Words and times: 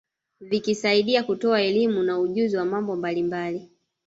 Vikisaidia 0.39 1.23
kutoa 1.23 1.61
elimu 1.61 2.03
na 2.03 2.19
ujuzi 2.19 2.57
wa 2.57 2.65
mambo 2.65 2.95
mbalimbali 2.95 3.69